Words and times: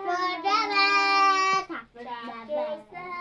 Chapter 2.03 2.81
seven. 2.89 3.11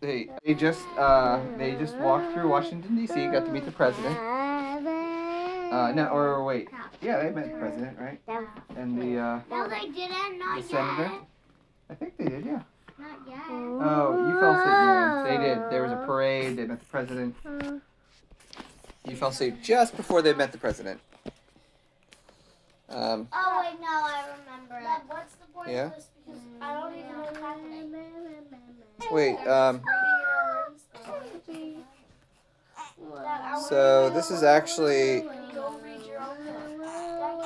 They, 0.00 0.28
they 0.44 0.54
just 0.54 0.84
uh, 0.98 1.40
they 1.56 1.76
just 1.76 1.96
walked 1.98 2.32
through 2.34 2.48
Washington 2.48 2.96
D.C. 2.96 3.28
Got 3.28 3.46
to 3.46 3.52
meet 3.52 3.64
the 3.64 3.70
president. 3.70 4.18
Uh, 5.72 5.90
no, 5.92 6.06
or 6.08 6.44
wait, 6.44 6.68
yeah, 7.00 7.22
they 7.22 7.30
met 7.30 7.50
the 7.50 7.58
president, 7.58 7.98
right? 7.98 8.20
And 8.76 9.00
the 9.00 9.18
uh, 9.18 9.40
No, 9.50 9.68
they 9.68 9.88
didn't. 9.88 10.38
Not 10.38 10.60
the 10.62 10.68
senator. 10.68 11.02
yet. 11.04 11.12
I 11.88 11.94
think 11.94 12.16
they 12.18 12.24
did, 12.26 12.44
yeah. 12.44 12.60
Not 12.98 13.18
yet. 13.26 13.38
Oh, 13.50 14.28
you 14.28 14.38
fell 14.38 14.52
asleep, 14.52 14.74
Miriam. 14.76 15.24
They 15.24 15.38
did. 15.48 15.70
There 15.70 15.82
was 15.82 15.92
a 15.92 16.04
parade. 16.06 16.56
They 16.58 16.66
met 16.66 16.78
the 16.80 16.84
president. 16.86 17.34
You 19.08 19.16
fell 19.16 19.30
asleep 19.30 19.62
just 19.62 19.96
before 19.96 20.20
they 20.20 20.34
met 20.34 20.52
the 20.52 20.58
president. 20.58 21.00
Um, 22.90 23.26
Oh 23.32 23.64
wait, 23.64 23.80
no, 23.80 23.86
I 23.88 24.24
remember 24.44 24.76
it. 24.78 25.00
what's 25.08 25.34
the 25.36 25.46
point 25.46 25.70
Yeah? 25.70 25.86
of 25.86 25.94
this? 25.94 26.06
Because 26.26 26.40
I 26.60 26.74
don't 26.74 26.94
even 26.98 27.10
know 27.12 27.20
what's 27.22 27.38
happening. 27.38 27.94
wait. 29.10 29.38
Um, 29.48 29.80
so 33.68 34.10
this 34.10 34.30
is 34.30 34.42
actually 34.42 35.20
Go 35.54 35.78
read 35.82 36.00
your 36.06 36.20
own 36.20 36.36
book. 36.44 36.80
That 36.80 37.40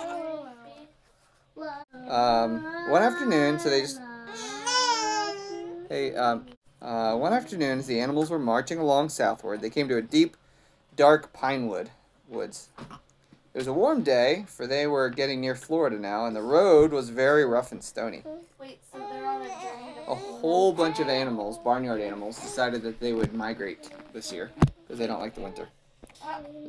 can't 1.56 2.05
be. 2.05 2.10
um, 2.10 2.91
one 2.91 3.02
afternoon. 3.02 3.59
So 3.59 3.70
they 3.70 3.80
just 3.82 4.01
hey 5.88 6.15
um, 6.15 6.46
uh, 6.82 7.16
one 7.16 7.32
afternoon 7.32 7.79
as 7.79 7.87
the 7.87 8.01
animals 8.01 8.30
were 8.30 8.38
marching 8.38 8.79
along 8.79 9.09
southward, 9.09 9.60
they 9.60 9.71
came 9.71 9.88
to 9.88 9.96
a 9.96 10.02
deep, 10.02 10.37
dark 10.95 11.32
pine 11.32 11.66
wood 11.66 11.91
woods. 12.29 12.68
It 13.54 13.60
was 13.60 13.66
a 13.66 13.73
warm 13.73 14.02
day, 14.02 14.45
for 14.48 14.66
they 14.66 14.87
were 14.87 15.09
getting 15.09 15.41
near 15.41 15.54
Florida 15.54 15.98
now, 15.98 16.26
and 16.26 16.37
the 16.37 16.43
road 16.43 16.93
was 16.93 17.09
very 17.09 17.46
rough 17.46 17.73
and 17.73 17.82
stony. 17.82 18.23
Wait, 18.60 18.80
so 18.93 18.98
a 18.98 20.13
a 20.13 20.15
whole 20.15 20.73
bunch 20.73 21.01
of 21.01 21.09
animals, 21.09 21.57
barnyard 21.59 22.01
animals, 22.02 22.38
decided 22.38 22.82
that 22.82 23.01
they 23.01 23.15
would 23.15 23.32
migrate 23.32 23.88
this 24.13 24.30
year 24.30 24.51
because 24.96 25.06
they 25.06 25.12
don't 25.12 25.20
like 25.20 25.34
the 25.34 25.40
winter. 25.40 25.68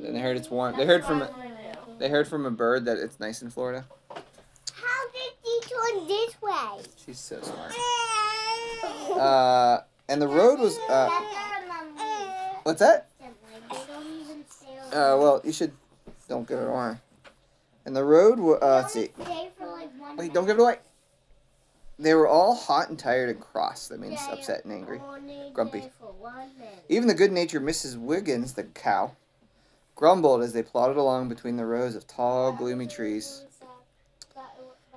And 0.05 0.15
they 0.15 0.19
heard 0.19 0.37
it's 0.37 0.49
warm. 0.49 0.75
They 0.75 0.85
heard 0.85 1.05
from 1.05 1.21
a, 1.21 1.29
they 1.99 2.09
heard 2.09 2.27
from 2.27 2.45
a 2.45 2.51
bird 2.51 2.85
that 2.85 2.97
it's 2.97 3.19
nice 3.19 3.41
in 3.41 3.49
Florida. 3.49 3.85
How 4.09 5.07
did 5.13 5.33
he 5.43 5.59
turn 5.61 6.07
this 6.07 6.41
way? 6.41 6.83
She's 7.05 7.19
so 7.19 7.41
smart. 7.41 7.73
Uh, 9.17 9.79
and 10.09 10.21
the 10.21 10.27
road 10.27 10.59
was 10.59 10.77
uh, 10.89 11.09
what's 12.63 12.79
that? 12.79 13.07
Uh, 14.87 15.15
well, 15.17 15.41
you 15.43 15.51
should 15.51 15.71
don't 16.27 16.47
give 16.47 16.59
it 16.59 16.67
away. 16.67 16.95
And 17.85 17.95
the 17.95 18.03
road, 18.03 18.39
uh, 18.61 18.75
let's 18.81 18.93
see. 18.93 19.09
Wait, 20.17 20.33
don't 20.33 20.45
give 20.45 20.59
it 20.59 20.61
away. 20.61 20.77
They 21.99 22.13
were 22.13 22.27
all 22.27 22.55
hot 22.55 22.89
and 22.89 22.99
tired 22.99 23.29
and 23.29 23.39
cross. 23.39 23.87
That 23.87 23.99
means 23.99 24.19
upset 24.29 24.63
and 24.63 24.73
angry. 24.73 25.01
Grumpy. 25.53 25.89
Even 26.89 27.07
the 27.07 27.15
good-natured 27.15 27.63
Mrs. 27.63 27.97
Wiggins, 27.97 28.53
the 28.53 28.63
cow, 28.63 29.15
grumbled 29.95 30.43
as 30.43 30.53
they 30.53 30.61
plodded 30.61 30.97
along 30.97 31.27
between 31.27 31.57
the 31.57 31.65
rows 31.65 31.95
of 31.95 32.05
tall, 32.05 32.51
gloomy 32.51 32.85
trees. 32.85 33.45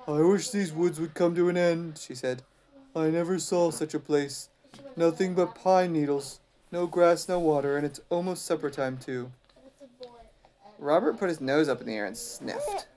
I 0.07 0.21
wish 0.21 0.49
these 0.49 0.71
woods 0.71 0.99
would 0.99 1.13
come 1.13 1.35
to 1.35 1.49
an 1.49 1.57
end, 1.57 1.97
she 1.97 2.13
said. 2.13 2.43
I 2.95 3.09
never 3.09 3.39
saw 3.39 3.71
such 3.71 3.93
a 3.93 3.99
place. 3.99 4.49
Nothing 4.95 5.33
but 5.33 5.55
pine 5.55 5.93
needles. 5.93 6.39
No 6.71 6.85
grass, 6.87 7.27
no 7.27 7.39
water, 7.39 7.77
and 7.77 7.85
it's 7.85 7.99
almost 8.09 8.45
supper 8.45 8.69
time, 8.69 8.97
too. 8.97 9.31
Robert 10.77 11.17
put 11.17 11.29
his 11.29 11.41
nose 11.41 11.67
up 11.67 11.81
in 11.81 11.87
the 11.87 11.95
air 11.95 12.05
and 12.05 12.17
sniffed. 12.17 12.87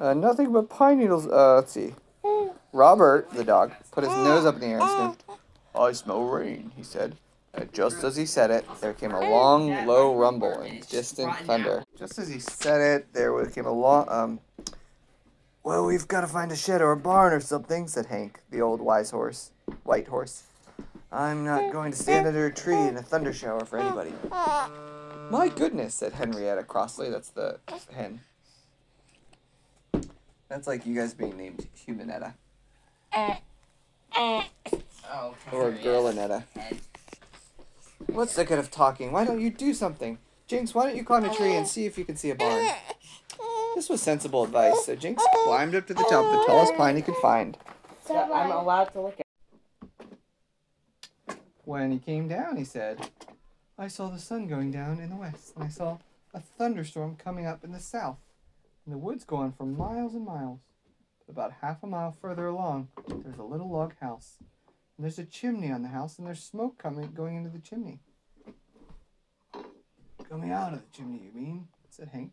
Uh, 0.00 0.14
nothing 0.14 0.52
but 0.52 0.68
pine 0.68 1.00
needles. 1.00 1.26
Uh, 1.26 1.56
let's 1.56 1.72
see. 1.72 1.92
Robert, 2.72 3.30
the 3.30 3.44
dog, 3.44 3.72
put 3.90 4.04
his 4.04 4.12
nose 4.12 4.44
up 4.44 4.56
in 4.56 4.60
the 4.60 4.66
air 4.66 4.80
and 4.80 4.90
sniffed. 4.90 5.40
I 5.74 5.92
smell 5.92 6.24
rain, 6.24 6.72
he 6.76 6.82
said. 6.82 7.16
And 7.54 7.72
just 7.72 8.04
as 8.04 8.16
he 8.16 8.26
said 8.26 8.50
it, 8.50 8.64
there 8.80 8.92
came 8.92 9.12
a 9.12 9.20
long, 9.20 9.86
low 9.86 10.14
rumble 10.14 10.60
and 10.60 10.86
distant 10.88 11.34
thunder. 11.38 11.82
Just 11.98 12.18
as 12.18 12.28
he 12.28 12.38
said 12.38 12.80
it, 12.80 13.12
there 13.14 13.44
came 13.46 13.66
a 13.66 13.72
long, 13.72 14.06
um, 14.08 14.40
well, 15.62 15.84
we've 15.84 16.06
got 16.08 16.22
to 16.22 16.26
find 16.26 16.52
a 16.52 16.56
shed 16.56 16.80
or 16.80 16.92
a 16.92 16.96
barn 16.96 17.32
or 17.32 17.40
something, 17.40 17.88
said 17.88 18.06
Hank, 18.06 18.40
the 18.50 18.60
old 18.60 18.80
wise 18.80 19.10
horse, 19.10 19.50
white 19.84 20.08
horse. 20.08 20.44
I'm 21.10 21.44
not 21.44 21.72
going 21.72 21.90
to 21.90 21.96
stand 21.96 22.26
under 22.26 22.46
a 22.46 22.52
tree 22.52 22.76
in 22.76 22.96
a 22.96 23.02
thunder 23.02 23.32
shower 23.32 23.64
for 23.64 23.78
anybody. 23.78 24.12
My 25.30 25.50
goodness, 25.54 25.94
said 25.94 26.12
Henrietta 26.12 26.64
crossly. 26.64 27.10
That's 27.10 27.30
the 27.30 27.58
hen. 27.94 28.20
That's 30.48 30.66
like 30.66 30.86
you 30.86 30.94
guys 30.94 31.14
being 31.14 31.36
named 31.36 31.66
Humanetta. 31.86 32.34
Oh, 33.14 34.44
Or 35.52 35.72
Girlinetta. 35.72 36.44
What's 38.06 38.34
the 38.34 38.44
good 38.44 38.58
of 38.58 38.70
talking? 38.70 39.12
Why 39.12 39.24
don't 39.24 39.40
you 39.40 39.50
do 39.50 39.74
something? 39.74 40.18
Jinx, 40.46 40.74
why 40.74 40.86
don't 40.86 40.96
you 40.96 41.04
climb 41.04 41.24
a 41.24 41.34
tree 41.34 41.54
and 41.54 41.66
see 41.66 41.84
if 41.86 41.98
you 41.98 42.04
can 42.04 42.16
see 42.16 42.30
a 42.30 42.34
barn? 42.34 42.68
This 43.74 43.88
was 43.88 44.02
sensible 44.02 44.44
advice, 44.44 44.84
so 44.86 44.96
Jinx 44.96 45.22
climbed 45.44 45.74
up 45.74 45.86
to 45.86 45.94
the 45.94 46.02
top 46.04 46.24
of 46.24 46.32
the 46.32 46.44
tallest 46.46 46.74
pine 46.74 46.96
he 46.96 47.02
could 47.02 47.16
find. 47.16 47.56
So 48.06 48.16
I'm 48.16 48.50
allowed 48.50 48.92
to 48.94 49.00
look 49.02 49.20
at. 49.20 49.26
When 51.64 51.92
he 51.92 51.98
came 51.98 52.28
down, 52.28 52.56
he 52.56 52.64
said, 52.64 53.10
I 53.78 53.88
saw 53.88 54.08
the 54.08 54.18
sun 54.18 54.46
going 54.48 54.70
down 54.70 55.00
in 55.00 55.10
the 55.10 55.16
west, 55.16 55.52
and 55.54 55.64
I 55.64 55.68
saw 55.68 55.98
a 56.32 56.40
thunderstorm 56.40 57.16
coming 57.16 57.46
up 57.46 57.62
in 57.62 57.72
the 57.72 57.80
south. 57.80 58.16
And 58.84 58.94
the 58.94 58.98
woods 58.98 59.24
going 59.24 59.52
for 59.52 59.64
miles 59.64 60.14
and 60.14 60.24
miles. 60.24 60.60
About 61.28 61.52
half 61.60 61.82
a 61.82 61.86
mile 61.86 62.10
further 62.10 62.46
along, 62.46 62.88
there's 63.06 63.38
a 63.38 63.42
little 63.42 63.70
log 63.70 63.94
house. 64.00 64.38
And 64.40 65.04
there's 65.04 65.18
a 65.18 65.24
chimney 65.24 65.70
on 65.70 65.82
the 65.82 65.88
house, 65.88 66.18
and 66.18 66.26
there's 66.26 66.42
smoke 66.42 66.78
coming 66.78 67.12
going 67.12 67.36
into 67.36 67.50
the 67.50 67.58
chimney. 67.58 68.00
Coming 70.28 70.50
out 70.50 70.72
of 70.72 70.80
the 70.80 70.96
chimney, 70.96 71.22
you 71.24 71.32
mean? 71.38 71.68
said 71.90 72.08
Hank. 72.08 72.32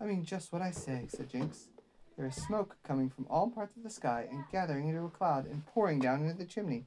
I 0.00 0.04
mean 0.04 0.24
just 0.24 0.52
what 0.52 0.62
I 0.62 0.70
say, 0.70 1.06
said 1.08 1.30
Jinx. 1.30 1.68
There 2.16 2.26
is 2.26 2.34
smoke 2.34 2.76
coming 2.86 3.10
from 3.10 3.26
all 3.28 3.50
parts 3.50 3.76
of 3.76 3.82
the 3.82 3.90
sky 3.90 4.26
and 4.30 4.44
gathering 4.50 4.88
into 4.88 5.04
a 5.04 5.10
cloud 5.10 5.46
and 5.46 5.66
pouring 5.66 5.98
down 5.98 6.22
into 6.22 6.34
the 6.36 6.44
chimney. 6.44 6.84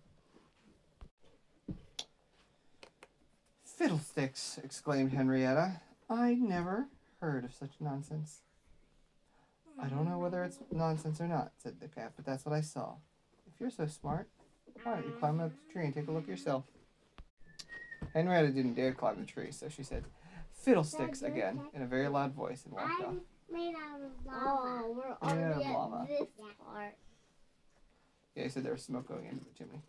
Fiddlesticks! 3.64 4.60
exclaimed 4.64 5.14
Henrietta. 5.14 5.82
I 6.10 6.36
never 6.36 6.88
heard 7.20 7.44
of 7.44 7.54
such 7.54 7.74
nonsense. 7.80 8.42
I 9.82 9.88
don't 9.88 10.10
know 10.10 10.18
whether 10.18 10.44
it's 10.44 10.60
nonsense 10.72 11.22
or 11.22 11.28
not, 11.28 11.52
said 11.58 11.80
the 11.80 11.88
cat, 11.88 12.14
but 12.16 12.26
that's 12.26 12.46
what 12.46 12.54
I 12.56 12.62
saw. 12.62 12.96
If 13.54 13.60
you're 13.60 13.70
so 13.70 13.86
smart, 13.88 14.28
why 14.84 14.96
don't 14.96 15.06
you 15.06 15.12
climb 15.20 15.40
up 15.40 15.52
the 15.52 15.74
tree 15.74 15.86
and 15.86 15.94
take 15.94 16.08
a 16.08 16.12
look 16.12 16.28
yourself? 16.28 16.64
Henrietta 18.14 18.50
didn't 18.50 18.74
dare 18.76 18.94
climb 18.94 19.20
the 19.20 19.26
tree, 19.26 19.52
so 19.52 19.70
she 19.70 19.84
said, 19.84 20.04
Fiddlesticks 20.54 21.22
again, 21.22 21.62
in 21.74 21.82
a 21.82 21.86
very 21.86 22.08
loud 22.08 22.34
voice, 22.34 22.64
and 22.66 22.74
walked 22.74 23.04
off. 23.04 23.14
made 23.52 23.76
out 23.76 24.02
of 24.02 24.12
lava. 24.26 24.84
Oh, 24.86 24.96
we're 24.96 25.36
Made 25.36 25.44
out 25.44 25.52
already 25.54 25.66
of 25.66 25.72
lava. 25.76 26.02
at 26.04 26.08
this 26.10 26.28
part. 26.66 26.96
Yeah, 28.36 28.44
he 28.44 28.50
said 28.50 28.64
there 28.64 28.74
was 28.74 28.84
smoke 28.84 29.08
going 29.08 29.26
into 29.26 29.44
the 29.46 29.52
chimney. 29.58 29.82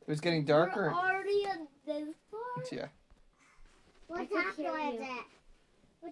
It 0.00 0.08
was 0.10 0.20
getting 0.20 0.44
darker. 0.44 0.92
We're 0.94 0.98
already 1.10 1.44
at 1.44 1.58
this 1.86 2.14
part. 2.30 2.68
Yeah. 2.72 2.86
What 4.06 4.20
I 4.20 4.24
could 4.26 4.66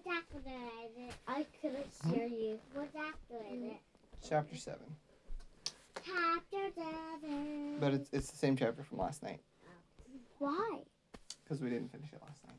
chapter 0.07 0.39
hear 0.49 0.57
is 0.85 0.91
it? 0.97 1.05
What 1.05 1.07
chapter 1.07 1.07
is 1.07 1.09
it? 1.09 1.15
I 1.27 1.45
couldn't 1.61 2.15
hear 2.15 2.27
you. 2.27 2.59
What 2.73 2.89
chapter 2.93 3.45
is 3.53 3.63
it? 3.63 3.77
Chapter 4.27 4.55
7. 4.55 4.79
Chapter 6.05 6.71
seven. 6.75 7.77
But 7.79 7.93
it's, 7.93 8.09
it's 8.13 8.31
the 8.31 8.37
same 8.37 8.55
chapter 8.55 8.83
from 8.83 8.97
last 8.99 9.21
night, 9.23 9.39
why? 10.39 10.79
because 11.43 11.61
we 11.61 11.69
didn't 11.69 11.91
finish 11.91 12.11
it 12.13 12.19
last 12.25 12.41
night. 12.45 12.57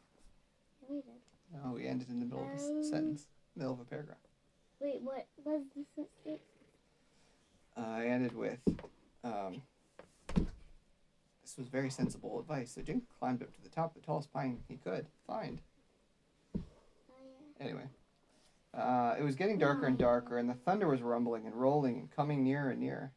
We 0.89 0.97
did. 0.97 1.05
No, 1.65 1.73
we 1.73 1.87
ended 1.87 2.09
in 2.11 2.21
the 2.21 2.27
middle 2.27 2.41
of 2.43 2.49
a 2.49 2.51
Um, 2.53 2.79
s- 2.81 2.89
sentence, 2.91 3.27
middle 3.57 3.73
of 3.75 3.81
a 3.81 3.85
paragraph. 3.85 4.19
Wait, 4.81 5.01
what 5.03 5.27
was 5.45 5.63
the 5.75 5.85
sentence? 5.95 6.43
Uh, 7.77 7.81
I 7.81 8.07
ended 8.07 8.35
with, 8.37 8.59
um, 9.25 9.63
this 11.43 11.57
was 11.57 11.69
very 11.69 11.91
sensible 11.91 12.39
advice. 12.41 12.73
So 12.73 12.83
Jake 12.83 13.03
climbed 13.19 13.43
up 13.43 13.53
to 13.55 13.63
the 13.63 13.69
top 13.71 13.95
of 13.97 14.03
the 14.03 14.07
tallest 14.07 14.33
pine 14.33 14.59
he 14.69 14.77
could 14.77 15.07
find. 15.27 15.61
Anyway, 17.61 17.89
uh, 18.75 19.15
it 19.19 19.23
was 19.23 19.35
getting 19.35 19.59
darker 19.59 19.87
and 19.87 19.99
darker, 19.99 20.39
and 20.39 20.49
the 20.49 20.55
thunder 20.55 20.87
was 20.87 21.03
rumbling 21.03 21.47
and 21.47 21.55
rolling 21.55 21.99
and 21.99 22.11
coming 22.11 22.45
nearer 22.45 22.71
and 22.71 22.81
nearer. 22.81 23.13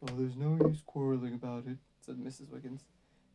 Well, 0.00 0.16
there's 0.16 0.36
no 0.36 0.58
use 0.66 0.82
quarreling 0.84 1.34
about 1.34 1.66
it, 1.66 1.78
said 2.04 2.16
Mrs. 2.16 2.50
Wiggins. 2.50 2.82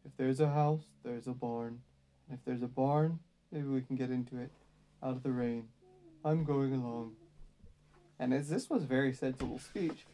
If 0.05 0.11
there's 0.17 0.39
a 0.39 0.49
house, 0.49 0.83
there's 1.03 1.27
a 1.27 1.33
barn. 1.33 1.79
And 2.27 2.37
if 2.37 2.43
there's 2.43 2.61
a 2.61 2.67
barn, 2.67 3.19
maybe 3.51 3.67
we 3.67 3.81
can 3.81 3.95
get 3.95 4.09
into 4.09 4.37
it, 4.37 4.51
out 5.01 5.15
of 5.15 5.23
the 5.23 5.31
rain. 5.31 5.69
I'm 6.25 6.43
going 6.43 6.73
along. 6.73 7.13
And 8.19 8.33
as 8.33 8.49
this 8.49 8.69
was 8.69 8.83
a 8.83 8.87
very 8.87 9.13
sensible 9.13 9.59
speech, 9.59 10.05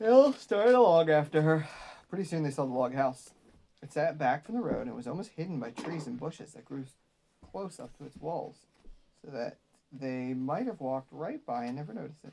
they 0.00 0.08
all 0.08 0.32
started 0.32 0.74
along 0.74 1.10
after 1.10 1.42
her. 1.42 1.68
Pretty 2.08 2.24
soon 2.24 2.42
they 2.42 2.50
saw 2.50 2.64
the 2.64 2.72
log 2.72 2.94
house. 2.94 3.30
It 3.82 3.92
sat 3.92 4.18
back 4.18 4.44
from 4.44 4.56
the 4.56 4.62
road 4.62 4.86
and 4.86 4.96
was 4.96 5.06
almost 5.06 5.32
hidden 5.36 5.60
by 5.60 5.70
trees 5.70 6.06
and 6.06 6.18
bushes 6.18 6.54
that 6.54 6.64
grew 6.64 6.84
close 7.50 7.78
up 7.80 7.96
to 7.98 8.04
its 8.04 8.16
walls, 8.16 8.66
so 9.24 9.30
that 9.30 9.58
they 9.92 10.34
might 10.34 10.66
have 10.66 10.80
walked 10.80 11.08
right 11.12 11.44
by 11.46 11.64
and 11.64 11.76
never 11.76 11.92
noticed 11.94 12.24
it. 12.24 12.32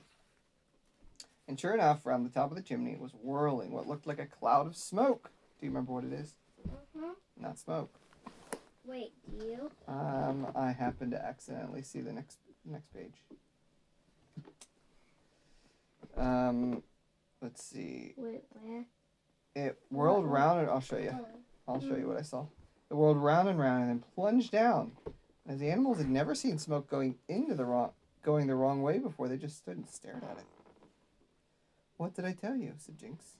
And 1.47 1.59
sure 1.59 1.73
enough, 1.73 2.05
round 2.05 2.25
the 2.25 2.29
top 2.29 2.49
of 2.51 2.55
the 2.57 2.63
chimney 2.63 2.91
it 2.93 2.99
was 2.99 3.11
whirling 3.21 3.71
what 3.71 3.87
looked 3.87 4.07
like 4.07 4.19
a 4.19 4.25
cloud 4.25 4.67
of 4.67 4.75
smoke. 4.75 5.31
Do 5.59 5.65
you 5.65 5.71
remember 5.71 5.91
what 5.93 6.03
it 6.05 6.13
is? 6.13 6.35
Mhm. 6.95 7.15
Not 7.37 7.57
smoke. 7.59 7.93
Wait, 8.85 9.13
do 9.29 9.45
you? 9.45 9.71
Um, 9.87 10.47
I 10.55 10.71
happened 10.71 11.11
to 11.11 11.23
accidentally 11.23 11.81
see 11.81 12.01
the 12.01 12.13
next 12.13 12.37
next 12.65 12.93
page. 12.93 13.21
Um, 16.15 16.83
let's 17.41 17.63
see. 17.63 18.13
Wait, 18.17 18.43
where? 18.61 18.85
It 19.55 19.79
whirled 19.89 20.25
round 20.25 20.61
and 20.61 20.69
I'll 20.69 20.79
show 20.81 20.97
you. 20.97 21.13
I'll 21.67 21.81
show 21.81 21.95
you 21.95 22.07
what 22.07 22.17
I 22.17 22.21
saw. 22.21 22.45
It 22.91 22.97
whirled 22.97 23.15
round 23.15 23.47
and 23.47 23.57
round 23.57 23.83
and 23.83 23.89
then 23.89 24.03
plunged 24.15 24.51
down. 24.51 24.91
As 25.47 25.59
the 25.59 25.71
animals 25.71 25.99
had 25.99 26.09
never 26.09 26.35
seen 26.35 26.57
smoke 26.57 26.89
going 26.89 27.15
into 27.29 27.55
the 27.55 27.63
wrong 27.63 27.91
going 28.21 28.47
the 28.47 28.55
wrong 28.55 28.83
way 28.83 28.99
before, 28.99 29.29
they 29.29 29.37
just 29.37 29.57
stood 29.57 29.77
and 29.77 29.87
stared 29.87 30.23
at 30.25 30.37
it. 30.37 30.43
What 31.95 32.13
did 32.13 32.25
I 32.25 32.33
tell 32.33 32.57
you? 32.57 32.73
said 32.77 32.99
Jinx. 32.99 33.37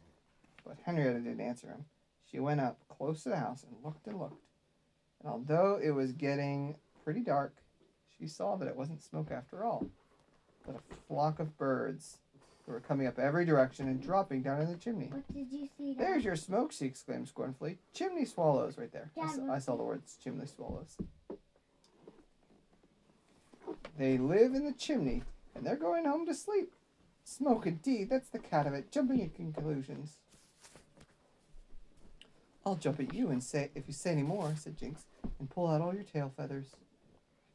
But 0.66 0.78
Henrietta 0.86 1.20
didn't 1.20 1.42
answer 1.42 1.68
him. 1.68 1.84
She 2.32 2.40
went 2.40 2.62
up 2.62 2.80
close 2.88 3.24
to 3.24 3.30
the 3.30 3.38
house 3.38 3.64
and 3.64 3.76
looked 3.84 4.08
and 4.08 4.18
looked. 4.18 4.42
And 5.20 5.30
although 5.30 5.78
it 5.84 5.92
was 5.92 6.14
getting 6.14 6.78
pretty 7.04 7.20
dark, 7.20 7.54
she 8.18 8.28
saw 8.28 8.56
that 8.56 8.70
it 8.70 8.78
wasn't 8.78 9.04
smoke 9.04 9.32
after 9.32 9.66
all, 9.66 9.86
but 10.66 10.78
a 10.78 10.96
flock 11.10 11.40
of 11.40 11.58
birds 11.58 12.20
who 12.66 12.72
were 12.72 12.80
coming 12.80 13.08
up 13.08 13.20
every 13.20 13.46
direction 13.46 13.88
and 13.88 14.02
dropping 14.02 14.42
down 14.42 14.62
in 14.62 14.72
the 14.72 14.78
chimney. 14.78 15.08
What 15.12 15.34
did 15.34 15.52
you 15.52 15.68
see? 15.78 15.96
There's 15.98 16.24
your 16.24 16.36
smoke, 16.36 16.72
she 16.72 16.86
exclaimed 16.86 17.28
scornfully. 17.28 17.78
Chimney 17.94 18.26
swallows 18.26 18.78
right 18.78 18.92
there. 18.92 19.12
I 19.22 19.28
saw, 19.28 19.52
I 19.54 19.60
saw 19.60 19.78
the 19.78 19.84
words 19.84 20.18
chimney 20.24 20.46
swallows. 20.46 20.98
They 23.98 24.18
live 24.18 24.54
in 24.54 24.66
the 24.66 24.74
chimney 24.74 25.24
and 25.56 25.66
they're 25.66 25.76
going 25.76 26.06
home 26.06 26.26
to 26.26 26.34
sleep. 26.34 26.74
Smoke 27.24 27.68
indeed, 27.68 28.10
that's 28.10 28.30
the 28.30 28.40
cat 28.40 28.68
of 28.68 28.74
it, 28.74 28.92
jumping 28.92 29.22
at 29.22 29.36
conclusions. 29.36 30.18
I'll 32.66 32.76
jump 32.76 33.00
at 33.00 33.14
you 33.14 33.30
and 33.30 33.44
say 33.44 33.70
if 33.76 33.84
you 33.88 33.94
say 33.94 34.12
any 34.12 34.24
more, 34.24 34.54
said 34.56 34.78
Jinx, 34.78 35.06
and 35.40 35.50
pull 35.50 35.68
out 35.68 35.82
all 35.82 35.94
your 35.94 36.04
tail 36.04 36.32
feathers. 36.36 36.76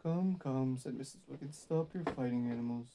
Come, 0.02 0.36
come, 0.38 0.76
said 0.80 0.94
Mrs. 0.94 1.16
Wicked, 1.28 1.54
stop 1.54 1.92
your 1.94 2.04
fighting 2.14 2.50
animals. 2.50 2.88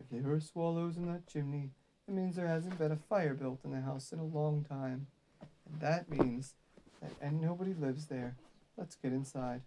If 0.00 0.22
there 0.22 0.32
are 0.32 0.40
swallows 0.40 0.96
in 0.96 1.06
that 1.12 1.26
chimney, 1.26 1.70
it 2.08 2.14
means 2.14 2.34
there 2.34 2.48
hasn't 2.48 2.78
been 2.78 2.92
a 2.92 2.96
fire 2.96 3.34
built 3.34 3.60
in 3.64 3.70
the 3.70 3.80
house 3.80 4.12
in 4.12 4.18
a 4.18 4.24
long 4.24 4.64
time. 4.64 5.06
And 5.40 5.80
that 5.80 6.10
means 6.10 6.54
that 7.00 7.12
and 7.20 7.40
nobody 7.40 7.74
lives 7.74 8.06
there. 8.06 8.36
Let's 8.76 8.96
get 8.96 9.12
inside. 9.12 9.62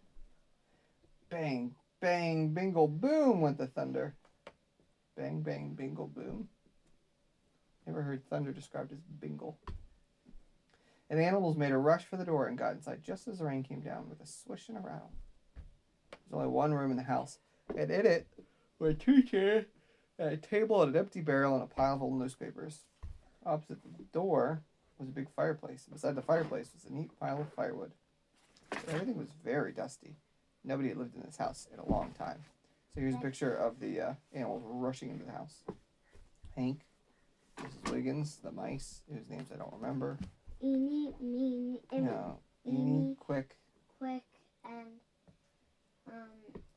Bang, 1.29 1.75
bang, 2.01 2.49
bingle, 2.49 2.87
boom 2.87 3.41
went 3.41 3.57
the 3.57 3.67
thunder. 3.67 4.15
Bang, 5.15 5.41
bang, 5.41 5.73
bingle, 5.75 6.07
boom. 6.07 6.49
Never 7.85 8.01
heard 8.01 8.27
thunder 8.29 8.51
described 8.51 8.91
as 8.91 8.99
bingle. 9.19 9.57
And 11.09 11.19
the 11.19 11.25
animals 11.25 11.57
made 11.57 11.71
a 11.71 11.77
rush 11.77 12.05
for 12.05 12.17
the 12.17 12.25
door 12.25 12.47
and 12.47 12.57
got 12.57 12.73
inside 12.73 13.03
just 13.03 13.27
as 13.27 13.39
the 13.39 13.45
rain 13.45 13.63
came 13.63 13.81
down 13.81 14.09
with 14.09 14.19
a 14.21 14.25
swish 14.25 14.69
and 14.69 14.77
a 14.77 14.81
rattle. 14.81 15.11
There's 16.11 16.33
only 16.33 16.47
one 16.47 16.73
room 16.73 16.91
in 16.91 16.97
the 16.97 17.03
house, 17.03 17.37
and 17.77 17.91
in 17.91 18.05
it 18.05 18.27
were 18.79 18.93
two 18.93 19.21
chairs, 19.21 19.65
a 20.19 20.37
table, 20.37 20.81
and 20.81 20.93
an 20.95 20.99
empty 20.99 21.21
barrel, 21.21 21.55
and 21.55 21.63
a 21.63 21.67
pile 21.67 21.95
of 21.95 22.01
old 22.01 22.19
newspapers. 22.19 22.79
Opposite 23.45 23.79
the 23.83 24.03
door 24.13 24.61
was 24.99 25.09
a 25.09 25.11
big 25.11 25.27
fireplace. 25.35 25.85
Beside 25.91 26.15
the 26.15 26.21
fireplace 26.21 26.69
was 26.73 26.85
a 26.85 26.93
neat 26.93 27.09
pile 27.19 27.41
of 27.41 27.51
firewood. 27.53 27.91
But 28.69 28.89
everything 28.89 29.17
was 29.17 29.27
very 29.43 29.71
dusty. 29.71 30.15
Nobody 30.63 30.89
had 30.89 30.97
lived 30.97 31.15
in 31.15 31.21
this 31.21 31.37
house 31.37 31.67
in 31.73 31.79
a 31.79 31.89
long 31.89 32.11
time. 32.17 32.39
So 32.95 33.01
here's 33.01 33.15
a 33.15 33.19
picture 33.19 33.53
of 33.53 33.79
the 33.79 33.99
uh, 33.99 34.13
animals 34.33 34.63
rushing 34.65 35.09
into 35.09 35.25
the 35.25 35.31
house. 35.31 35.63
Hank, 36.55 36.81
Mrs. 37.57 37.91
Wiggins, 37.91 38.37
the 38.43 38.51
mice, 38.51 39.01
whose 39.11 39.27
names 39.29 39.49
I 39.53 39.57
don't 39.57 39.73
remember. 39.73 40.17
Eeny, 40.63 41.13
meeny, 41.19 41.79
No, 41.91 42.39
Eeny, 42.65 43.15
Quick, 43.19 43.57
quick, 43.99 44.23
and 44.63 44.87
um, 46.07 46.29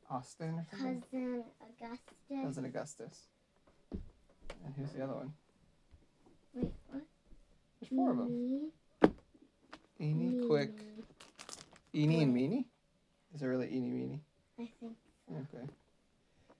Austin 0.09 0.55
or 0.55 0.65
something. 0.77 1.01
cousin 1.01 1.43
Augustus. 1.61 2.43
Cousin 2.43 2.65
Augustus. 2.65 3.27
And 3.91 4.73
who's 4.77 4.91
the 4.91 5.03
other 5.03 5.13
one? 5.13 5.33
Wait, 6.53 6.71
what? 6.89 7.03
There's 7.79 7.89
four 7.89 8.11
of 8.11 8.17
them. 8.17 8.71
Eeny, 9.99 10.45
Quick. 10.45 10.71
Eeny, 11.93 12.23
and 12.23 12.33
Meeny. 12.33 12.67
Is 13.33 13.41
it 13.41 13.45
really 13.45 13.67
Eeny, 13.73 13.89
Meeny? 13.89 14.21
I 14.59 14.69
think. 14.79 14.95
Okay. 15.31 15.65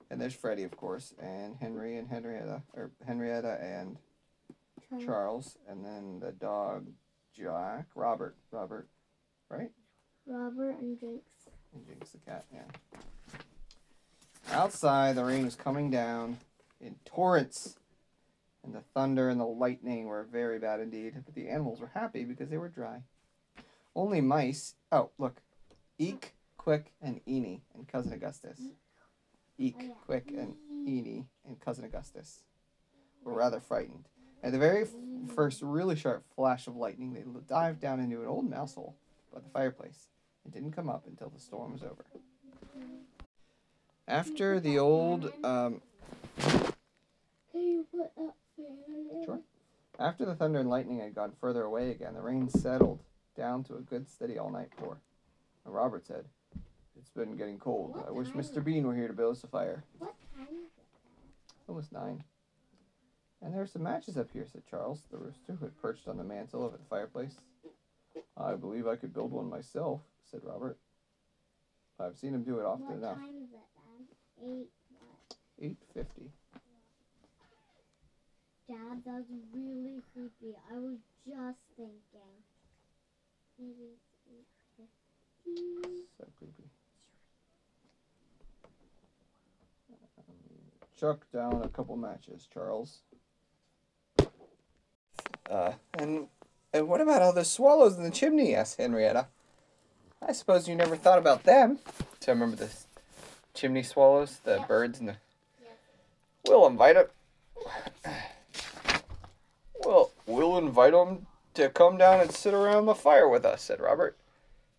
And 0.10 0.22
there's 0.22 0.34
Freddy, 0.34 0.64
of 0.64 0.76
course, 0.76 1.14
and 1.22 1.56
Henry 1.58 1.98
and 1.98 2.08
Henrietta, 2.08 2.62
or 2.74 2.92
Henrietta 3.06 3.60
and 3.62 3.98
Charles. 4.90 5.06
Charles, 5.06 5.58
and 5.68 5.86
then 5.86 6.20
the 6.20 6.32
dog 6.32 6.88
Jack, 7.34 7.88
Robert, 7.94 8.36
Robert, 8.52 8.88
right? 9.50 9.70
Robert 10.26 10.80
and 10.80 11.00
Jinx. 11.00 11.24
And 11.74 11.86
Jinx 11.86 12.12
the 12.12 12.20
cat, 12.20 12.46
yeah. 12.54 12.62
Outside, 14.52 15.16
the 15.16 15.26
rain 15.26 15.46
was 15.46 15.56
coming 15.56 15.90
down 15.92 16.38
in 16.80 16.96
torrents, 17.06 17.78
and 18.64 18.74
the 18.74 18.82
thunder 18.94 19.30
and 19.30 19.40
the 19.40 19.46
lightning 19.46 20.06
were 20.06 20.24
very 20.32 20.58
bad 20.60 20.80
indeed. 20.80 21.14
But 21.26 21.36
the 21.36 21.50
animals 21.50 21.80
were 21.80 21.92
happy 21.94 22.24
because 22.24 22.50
they 22.50 22.58
were 22.58 22.70
dry. 22.70 23.02
Only 23.96 24.22
mice. 24.22 24.76
Oh, 24.92 25.10
look, 25.18 25.42
Eek, 25.98 26.34
Quick, 26.58 26.94
and 27.02 27.20
Eeny, 27.28 27.62
and 27.76 27.88
cousin 27.88 28.14
Augustus. 28.14 28.60
Eek, 29.58 29.76
Oh. 29.92 29.98
Quick, 30.06 30.32
and 30.32 30.56
Eeny, 30.88 31.28
and 31.46 31.60
cousin 31.60 31.84
Augustus 31.86 32.44
were 33.24 33.34
rather 33.34 33.60
frightened. 33.60 34.08
At 34.44 34.52
the 34.52 34.60
very 34.60 34.84
f- 34.84 34.90
first 35.36 35.62
really 35.62 35.96
sharp 35.96 36.24
flash 36.36 36.68
of 36.68 36.76
lightning, 36.76 37.14
they 37.14 37.24
dived 37.48 37.80
down 37.82 38.00
into 38.00 38.22
an 38.22 38.28
old 38.28 38.50
mouse 38.50 38.76
hole 38.76 38.96
by 39.34 39.40
the 39.40 39.50
fireplace 39.50 40.08
and 40.44 40.54
didn't 40.54 40.72
come 40.74 40.90
up 40.90 41.06
until 41.08 41.30
the 41.30 41.40
storm 41.40 41.74
was 41.74 41.82
over. 41.84 42.06
After 44.18 44.60
the 44.60 44.80
old, 44.80 45.32
um, 45.44 45.82
Hey, 47.52 47.80
what 47.92 48.12
up, 48.18 48.36
man? 48.58 49.24
Sure. 49.26 49.40
after 50.00 50.26
the 50.26 50.36
thunder 50.36 50.60
and 50.60 50.70
lightning 50.70 51.00
had 51.00 51.14
gone 51.16 51.34
further 51.42 51.64
away 51.64 51.92
again, 51.92 52.14
the 52.14 52.22
rain 52.22 52.50
settled 52.50 53.00
down 53.36 53.64
to 53.66 53.76
a 53.76 53.82
good 53.82 54.08
steady 54.08 54.38
all 54.38 54.50
night 54.50 54.70
pour. 54.78 54.98
And 55.66 55.74
Robert 55.74 56.06
said, 56.06 56.26
"It's 56.96 57.10
been 57.10 57.36
getting 57.36 57.60
cold. 57.60 58.02
I 58.08 58.12
wish 58.12 58.30
Mr. 58.30 58.64
Bean 58.64 58.88
were 58.88 58.96
here 58.96 59.08
to 59.08 59.14
build 59.14 59.34
us 59.36 59.44
a 59.44 59.48
fire." 59.48 59.84
What 60.00 60.16
time 60.36 60.48
is 60.56 60.72
it? 60.78 60.86
Almost 61.68 61.92
nine. 61.92 62.24
And 63.42 63.54
there 63.54 63.62
are 63.62 63.68
some 63.68 63.84
matches 63.84 64.18
up 64.18 64.32
here, 64.32 64.48
said 64.48 64.66
Charles, 64.66 65.04
the 65.12 65.18
rooster, 65.18 65.54
who 65.54 65.66
had 65.66 65.78
perched 65.82 66.08
on 66.08 66.18
the 66.18 66.24
mantel 66.24 66.64
over 66.64 66.78
the 66.78 66.86
fireplace. 66.86 67.38
I 68.38 68.56
believe 68.56 68.88
I 68.88 68.96
could 68.96 69.14
build 69.14 69.32
one 69.32 69.50
myself, 69.50 70.02
said 70.24 70.44
Robert. 70.44 70.80
I've 72.00 72.18
seen 72.18 72.34
him 72.34 72.44
do 72.44 72.60
it 72.60 72.66
often 72.66 72.86
What 72.88 72.98
enough. 72.98 73.18
time 73.18 73.36
is 73.38 73.52
it, 73.52 73.60
Dad? 73.76 74.16
Eight. 74.44 74.70
What? 75.00 75.38
Eight 75.60 75.78
fifty. 75.94 76.32
Dad, 78.70 79.02
that's 79.06 79.26
really 79.54 80.02
creepy. 80.14 80.56
I 80.72 80.78
was 80.78 80.98
just 81.26 81.58
thinking. 81.76 82.44
Maybe 83.58 83.94
it's 83.94 84.04
eight 84.30 84.48
fifty. 84.76 86.02
So 86.18 86.26
creepy. 86.38 86.70
Um, 90.20 90.36
chuck 91.00 91.26
down 91.34 91.62
a 91.64 91.70
couple 91.70 91.96
matches, 91.96 92.48
Charles. 92.54 93.00
Uh, 95.50 95.72
and 95.98 96.28
and 96.74 96.88
what 96.90 97.00
about 97.02 97.22
all 97.22 97.34
the 97.34 97.46
swallows 97.46 97.98
in 97.98 98.04
the 98.04 98.12
chimney? 98.12 98.54
asked 98.54 98.78
Henrietta. 98.78 99.28
I 100.22 100.34
suppose 100.34 100.68
you 100.68 100.76
never 100.76 100.96
thought 100.98 101.20
about 101.20 101.44
them. 101.44 101.80
To 102.22 102.32
remember 102.32 102.58
the 102.58 102.70
chimney 103.58 103.84
swallows, 103.84 104.40
the 104.44 104.58
Yep. 104.58 104.68
birds, 104.68 105.00
and 105.00 105.10
the. 105.10 105.18
Yep. 105.62 105.80
We'll 106.48 106.68
invite 106.68 106.96
them. 106.96 107.08
Well, 109.84 110.12
we'll 110.26 110.58
invite 110.58 110.94
them 110.94 111.28
to 111.56 111.70
come 111.70 111.98
down 111.98 112.22
and 112.22 112.32
sit 112.32 112.54
around 112.54 112.86
the 112.86 112.96
fire 112.96 113.28
with 113.28 113.46
us," 113.46 113.64
said 113.64 113.80
Robert. 113.80 114.16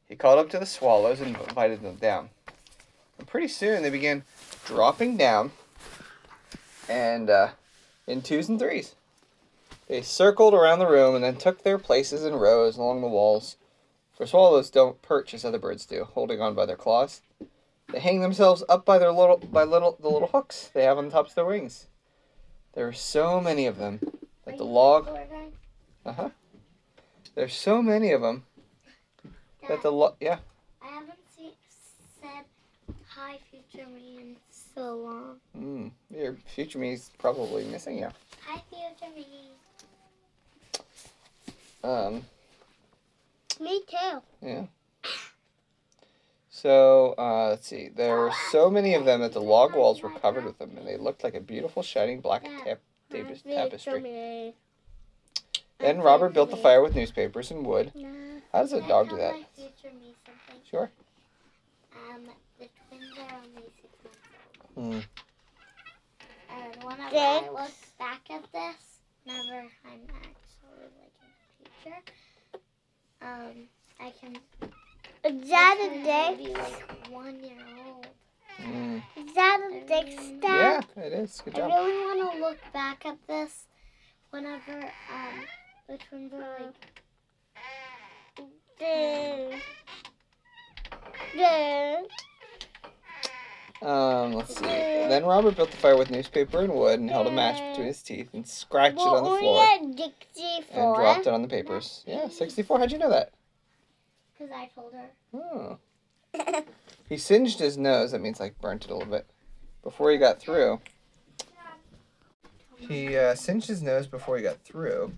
He 0.09 0.17
called 0.17 0.39
up 0.39 0.49
to 0.51 0.59
the 0.59 0.67
swallows 0.67 1.21
and 1.21 1.37
invited 1.37 1.83
them 1.83 1.97
down. 1.97 2.31
And 3.19 3.27
pretty 3.27 3.49
soon 3.49 3.83
they 3.83 3.91
began 3.91 4.25
dropping 4.65 5.17
down, 5.17 5.53
and 6.89 7.29
uh, 7.29 7.49
in 8.07 8.23
twos 8.23 8.49
and 8.49 8.59
threes. 8.59 8.95
They 9.89 10.03
circled 10.03 10.55
around 10.55 10.79
the 10.79 10.87
room 10.87 11.15
and 11.15 11.25
then 11.25 11.37
took 11.37 11.63
their 11.63 11.79
places 11.79 12.25
in 12.25 12.35
rows 12.35 12.77
along 12.77 13.01
the 13.01 13.09
walls. 13.09 13.57
For 14.15 14.27
swallows 14.27 14.71
don't 14.71 15.01
perch 15.01 15.33
as 15.33 15.45
other 15.45 15.59
birds 15.59 15.87
do, 15.87 16.05
holding 16.05 16.41
on 16.41 16.55
by 16.55 16.67
their 16.67 16.77
claws. 16.77 17.23
They 17.91 18.01
hang 18.01 18.21
themselves 18.21 18.63
up 18.69 18.85
by 18.85 18.99
their 18.99 19.13
little 19.13 19.39
by 19.39 19.65
little 19.65 19.97
the 20.01 20.11
little 20.11 20.29
hooks 20.29 20.71
they 20.75 20.85
have 20.85 20.99
on 20.99 21.07
the 21.07 21.11
tops 21.11 21.31
of 21.31 21.37
their 21.37 21.45
wings. 21.47 21.87
There 22.75 22.87
are 22.87 22.93
so 22.93 23.41
many 23.41 23.67
of 23.67 23.79
them 23.79 24.01
Are 24.03 24.11
that 24.45 24.59
the 24.59 24.65
log. 24.65 25.09
Uh 26.05 26.13
huh. 26.13 26.29
There's 27.35 27.55
so 27.55 27.81
many 27.81 28.13
of 28.13 28.21
them 28.21 28.45
that 29.69 29.83
the 29.83 29.91
log. 29.91 30.17
Yeah. 30.21 30.39
I 30.83 30.89
haven't 30.89 31.19
seen, 31.35 31.53
said 32.21 32.45
hi, 33.09 33.39
future 33.51 33.89
me, 33.89 34.19
in 34.21 34.37
so 34.51 34.97
long. 34.97 35.37
Mm, 35.57 35.91
your 36.15 36.37
future 36.47 36.79
me's 36.79 37.11
probably 37.19 37.65
missing 37.65 37.99
you. 37.99 38.09
Hi, 38.47 38.61
future 38.69 39.15
me. 39.17 39.27
Um. 41.83 42.23
Me 43.61 43.83
too. 43.89 44.21
Yeah. 44.43 44.65
So 46.61 47.15
uh, 47.17 47.51
let's 47.51 47.69
see. 47.69 47.89
There 47.89 48.17
were 48.17 48.33
so 48.51 48.69
many 48.69 48.95
of 48.95 49.05
them 49.05 49.21
that 49.21 49.33
the 49.33 49.41
log 49.41 49.77
walls 49.77 50.03
were 50.03 50.11
covered 50.11 50.45
with 50.45 50.59
them, 50.59 50.77
and 50.77 50.85
they 50.87 50.97
looked 50.97 51.23
like 51.23 51.37
a 51.37 51.41
beautiful 51.41 51.85
shining 51.85 52.21
black 52.21 52.45
tap- 52.65 52.81
tapes- 53.11 53.43
tapestry. 53.43 54.01
Me. 54.01 54.55
Then 55.79 56.01
Robert 56.01 56.35
built 56.35 56.51
the 56.51 56.57
fire 56.57 56.83
with 56.83 56.97
newspapers 56.97 57.53
and 57.53 57.65
wood. 57.65 57.93
How 58.53 58.63
does 58.63 58.73
a 58.73 58.81
dog 58.89 59.09
do 59.09 59.17
that? 59.19 59.35
My 59.35 59.45
future 59.55 59.95
me 60.01 60.15
something. 60.27 60.63
Sure. 60.69 60.91
Um, 61.95 62.25
the 62.59 62.67
twins 62.89 63.17
are 63.19 63.39
only 63.39 63.71
six 63.81 63.95
months 64.75 65.09
Hmm. 66.51 66.55
And 66.57 66.83
whenever 66.83 67.17
I 67.17 67.49
look 67.51 67.71
back 68.01 68.29
at 68.31 68.43
this, 68.53 68.99
whenever 69.25 69.69
I'm 69.85 70.01
actually 70.11 70.89
like 70.99 71.15
in 71.23 71.31
the 71.63 71.71
future, 71.81 72.03
um, 73.23 73.69
I 74.01 74.11
can. 74.21 74.68
Is 75.29 75.51
that 75.51 75.77
a 75.79 76.39
dick? 76.39 76.49
will 76.49 76.55
like 76.55 77.11
one 77.11 77.45
year 77.45 77.59
old. 77.87 78.07
Mm. 78.63 79.03
Is 79.15 79.35
that 79.35 79.61
a 79.61 79.87
dick 79.87 80.19
Yeah, 80.43 80.81
it 80.97 81.13
is. 81.13 81.43
Good 81.45 81.57
job. 81.57 81.71
I 81.71 81.85
really 81.85 82.19
want 82.23 82.33
to 82.33 82.41
look 82.41 82.59
back 82.73 83.05
at 83.05 83.19
this 83.27 83.67
whenever 84.31 84.85
um 85.13 85.45
the 85.87 85.99
twins 85.99 86.33
are 86.33 86.39
like. 86.39 86.75
Dun. 88.81 89.61
Dun. 91.37 92.05
Um, 93.83 94.33
let's 94.33 94.57
see. 94.57 94.65
Then 94.65 95.27
Robert 95.27 95.57
built 95.57 95.71
the 95.71 95.77
fire 95.77 95.99
with 95.99 96.11
newspaper 96.11 96.61
and 96.61 96.73
wood 96.73 97.01
and 97.01 97.11
held 97.11 97.27
a 97.27 97.31
match 97.31 97.59
between 97.73 97.89
his 97.89 98.03
teeth 98.03 98.31
and 98.33 98.47
scratched 98.49 98.97
it 98.97 99.01
on 99.01 99.25
the 99.25 99.31
What 99.31 99.41
floor 99.41 99.67
were 99.67 99.89
you 99.89 99.95
Dixie 99.95 100.65
and 100.73 100.95
dropped 100.97 101.27
it 101.27 101.35
on 101.35 101.43
the 101.43 101.49
papers. 101.49 102.03
Yeah, 102.07 102.29
64. 102.29 102.79
How'd 102.79 102.93
you 102.93 102.99
know 102.99 103.11
that? 103.11 103.33
Because 104.39 104.53
I 104.53 104.67
told 104.67 104.93
her. 104.93 105.11
Oh. 105.35 105.79
He 107.09 107.17
singed 107.17 107.59
his 107.59 107.77
nose. 107.77 108.13
That 108.13 108.21
means 108.21 108.39
like 108.39 108.61
burnt 108.61 108.85
it 108.85 108.91
a 108.91 108.95
little 108.95 109.11
bit 109.11 109.27
before 109.83 110.13
he 110.13 110.19
got 110.19 110.39
through. 110.39 110.81
He 112.77 113.17
uh, 113.17 113.35
singed 113.35 113.67
his 113.67 113.83
nose 113.83 114.07
before 114.07 114.37
he 114.37 114.43
got 114.43 114.59
through, 114.63 115.13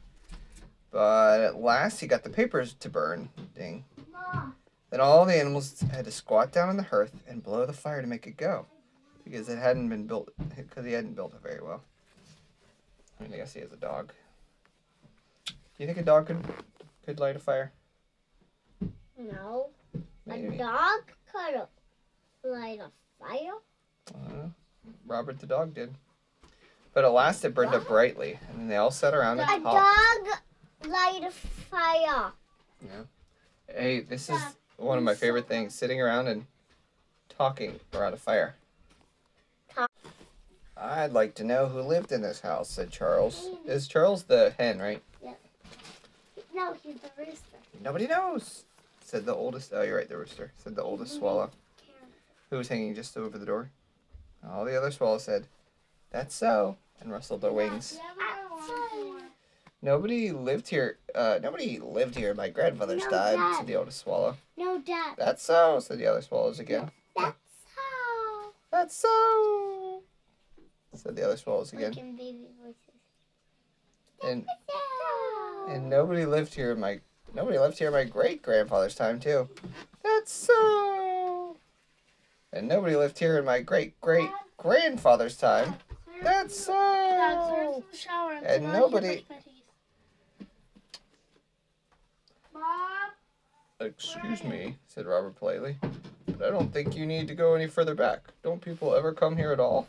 but 0.91 1.41
at 1.41 1.61
last 1.61 2.01
he 2.01 2.07
got 2.07 2.25
the 2.25 2.31
papers 2.31 2.73
to 2.75 2.89
burn. 2.89 3.29
Ding. 3.55 3.85
Then 4.89 5.01
all 5.01 5.27
the 5.27 5.39
animals 5.39 5.85
had 5.93 6.07
to 6.07 6.11
squat 6.11 6.53
down 6.53 6.71
on 6.71 6.77
the 6.79 6.85
hearth 6.85 7.23
and 7.29 7.43
blow 7.43 7.67
the 7.67 7.73
fire 7.73 8.01
to 8.01 8.09
make 8.09 8.27
it 8.27 8.37
go, 8.37 8.67
because 9.25 9.49
it 9.49 9.59
hadn't 9.59 9.89
been 9.89 10.07
built. 10.07 10.31
Because 10.57 10.87
he 10.87 10.93
hadn't 10.93 11.15
built 11.15 11.35
it 11.35 11.43
very 11.43 11.61
well. 11.61 11.83
I 13.19 13.25
mean, 13.25 13.35
I 13.35 13.37
guess 13.37 13.53
he 13.53 13.61
has 13.61 13.73
a 13.73 13.77
dog. 13.77 14.13
Do 15.47 15.55
you 15.79 15.87
think 15.87 15.99
a 15.99 16.03
dog 16.03 16.27
could 16.27 16.43
could 17.05 17.21
light 17.21 17.37
a 17.37 17.41
fire? 17.41 17.73
No. 19.21 19.69
A 20.31 20.39
dog 20.57 21.01
could 21.33 21.63
light 22.45 22.79
a 22.81 22.91
fire. 23.19 23.53
Uh, 24.15 24.49
Robert 25.07 25.39
the 25.41 25.47
dog 25.47 25.75
did. 25.75 25.95
But 26.95 27.05
at 27.05 27.13
last 27.13 27.45
it 27.45 27.55
burned 27.55 27.75
up 27.75 27.87
brightly, 27.87 28.39
and 28.49 28.61
then 28.61 28.69
they 28.69 28.77
all 28.77 28.91
sat 28.91 29.15
around 29.15 29.41
and 29.41 29.49
A 29.51 29.63
talked. 29.63 30.27
dog 30.27 30.91
light 30.91 31.23
a 31.25 31.31
fire. 31.31 32.33
Yeah. 32.83 33.03
Hey, 33.69 34.01
this 34.01 34.29
is 34.31 34.41
one 34.77 34.99
of 34.99 35.05
my 35.05 35.15
favorite 35.15 35.47
things: 35.47 35.75
sitting 35.75 36.01
around 36.01 36.27
and 36.29 36.47
talking 37.29 37.79
around 37.95 38.15
a 38.15 38.17
fire. 38.17 38.57
Talk. 39.75 39.91
I'd 40.77 41.13
like 41.13 41.35
to 41.37 41.45
know 41.45 41.67
who 41.69 41.81
lived 41.81 42.11
in 42.11 42.23
this 42.23 42.41
house," 42.41 42.71
said 42.71 42.91
Charles. 42.91 43.49
Is 43.67 43.87
Charles 43.87 44.25
the 44.25 44.55
hen, 44.59 44.81
right? 44.81 45.03
No, 46.55 46.75
he's 46.83 46.97
the 47.01 47.11
rooster. 47.19 47.59
Nobody 47.81 48.07
knows," 48.09 48.65
said 49.11 49.27
the 49.27 49.35
oldest. 49.35 49.73
Oh, 49.75 49.83
you're 49.83 49.97
right, 49.97 50.09
the 50.09 50.17
rooster. 50.17 50.53
Said 50.63 50.77
the 50.77 50.83
oldest 50.85 51.17
swallow, 51.17 51.51
who 52.49 52.57
was 52.59 52.69
hanging 52.69 52.95
just 52.95 53.17
over 53.17 53.37
the 53.39 53.47
door. 53.47 53.71
All 54.49 54.65
the 54.65 54.77
other 54.79 54.91
swallows 54.93 55.25
said, 55.25 55.49
"That's 56.11 56.35
so," 56.35 56.77
and 57.01 57.11
rustled 57.11 57.41
their 57.41 57.53
wings. 57.53 57.99
Nobody 59.83 60.31
lived 60.31 60.69
here. 60.69 60.99
Uh, 61.15 61.39
nobody 61.43 61.79
lived 61.79 62.15
here. 62.15 62.35
My 62.35 62.51
grandfather's 62.51 63.05
No, 63.05 63.11
died," 63.11 63.37
Dad. 63.37 63.57
said 63.57 63.67
the 63.67 63.77
oldest 63.77 63.99
swallow. 63.99 64.37
No, 64.57 64.79
Dad. 64.81 65.17
That's 65.19 65.43
so," 65.43 65.81
said 65.81 65.99
the 65.99 66.07
other 66.07 66.23
swallows 66.23 66.61
again. 66.61 66.91
That's 67.17 67.37
so. 67.75 68.53
That's 68.71 68.97
so, 68.97 70.03
said 70.95 71.17
the 71.17 71.25
other 71.25 71.37
swallows 71.37 71.73
Like 71.75 71.83
again. 71.89 72.17
voices. 72.63 72.77
And 74.23 74.47
and 75.69 75.89
nobody 75.91 76.25
lived 76.27 76.55
here. 76.55 76.75
My 76.77 77.01
nobody 77.35 77.59
lived 77.59 77.79
here. 77.79 77.89
in 77.89 77.95
My 77.95 78.05
great 78.05 78.43
grandfather's 78.43 78.95
time 78.95 79.21
too. 79.21 79.49
That's 80.03 80.33
so. 80.33 81.57
And 82.53 82.69
nobody 82.69 82.97
lived 82.97 83.19
here 83.19 83.39
in 83.39 83.45
my 83.45 83.61
great 83.61 84.01
great 84.01 84.31
grandfather's 84.57 85.37
time. 85.37 85.75
That's 86.23 86.59
so. 86.67 87.85
And 88.45 88.65
nobody. 88.65 89.25
Excuse 93.81 94.45
me, 94.45 94.77
said 94.89 95.07
Robert 95.07 95.37
politely, 95.37 95.79
but 96.27 96.43
I 96.47 96.51
don't 96.51 96.71
think 96.71 96.95
you 96.95 97.07
need 97.07 97.27
to 97.29 97.35
go 97.35 97.55
any 97.55 97.67
further 97.67 97.95
back. 97.95 98.21
Don't 98.43 98.61
people 98.61 98.95
ever 98.95 99.15
come 99.15 99.39
here 99.39 99.53
at 99.53 99.61
all? 99.61 99.89